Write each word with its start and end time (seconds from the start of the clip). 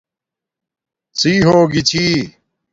ڎی 1.19 1.33
ہوگی 1.45 1.81
چھی 1.89 2.05